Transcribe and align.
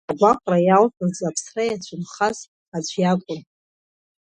Агәаҟра 0.09 0.57
иалҵыз, 0.67 1.17
аԥсра 1.27 1.63
иацәынхаз 1.65 2.37
аӡәы 2.75 2.99
иакәын. 3.01 3.41